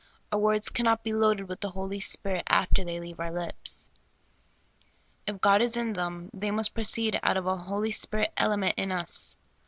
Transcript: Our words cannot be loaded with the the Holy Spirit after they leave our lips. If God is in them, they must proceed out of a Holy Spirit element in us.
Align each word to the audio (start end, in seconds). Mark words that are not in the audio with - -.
Our 0.31 0.39
words 0.39 0.69
cannot 0.69 1.03
be 1.03 1.13
loaded 1.13 1.47
with 1.47 1.59
the 1.61 1.67
the 1.67 1.73
Holy 1.73 1.99
Spirit 1.99 2.45
after 2.49 2.83
they 2.83 2.99
leave 2.99 3.19
our 3.19 3.31
lips. 3.31 3.91
If 5.27 5.39
God 5.41 5.61
is 5.61 5.77
in 5.77 5.93
them, 5.93 6.31
they 6.33 6.49
must 6.49 6.73
proceed 6.73 7.19
out 7.21 7.37
of 7.37 7.45
a 7.45 7.55
Holy 7.55 7.91
Spirit 7.91 8.33
element 8.35 8.73
in 8.77 8.91
us. 8.91 9.37